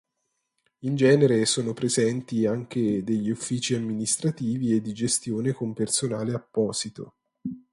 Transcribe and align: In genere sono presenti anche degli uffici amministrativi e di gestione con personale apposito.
In 0.79 0.95
genere 0.95 1.45
sono 1.45 1.73
presenti 1.73 2.47
anche 2.47 3.03
degli 3.03 3.29
uffici 3.29 3.75
amministrativi 3.75 4.73
e 4.73 4.81
di 4.81 4.93
gestione 4.93 5.51
con 5.51 5.73
personale 5.75 6.33
apposito. 6.33 7.17